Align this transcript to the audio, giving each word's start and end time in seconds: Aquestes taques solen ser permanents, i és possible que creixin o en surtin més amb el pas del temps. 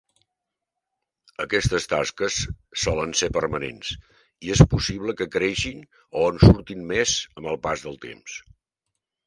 Aquestes 1.43 1.85
taques 1.91 2.37
solen 2.85 3.13
ser 3.19 3.29
permanents, 3.37 3.93
i 4.47 4.55
és 4.57 4.65
possible 4.73 5.17
que 5.21 5.29
creixin 5.37 5.87
o 6.23 6.27
en 6.33 6.43
surtin 6.49 6.85
més 6.97 7.17
amb 7.37 7.55
el 7.55 7.63
pas 7.69 7.87
del 7.89 8.05
temps. 8.11 8.43